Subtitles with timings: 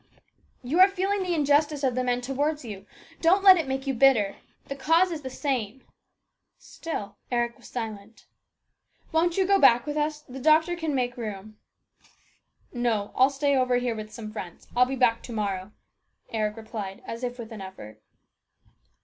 [0.71, 2.87] "You are feeling the injustice of the men towards you.
[3.21, 4.37] Don't let it make you bitter.
[4.65, 5.83] The cause is the same."
[6.57, 8.25] Still Eric was silent."
[9.11, 10.21] Won't you go back with us?
[10.21, 11.59] The doctor can make room.""
[12.89, 14.67] No; I'll stay over here with some friends.
[14.75, 15.71] I'll be back to morrow,"
[16.33, 18.01] Eric replied as if with an effort.